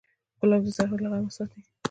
[0.39, 1.61] ګلاب د زهرو له غمه ساتي.